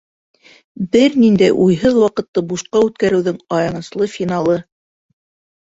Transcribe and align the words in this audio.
Бер 0.95 1.17
ниндәй 1.23 1.53
уйһыҙ 1.65 1.99
ваҡытты 2.05 2.45
бушҡа 2.53 2.83
үткәреүҙең 2.89 3.39
аяныслы 3.61 4.13
финалы. 4.19 4.59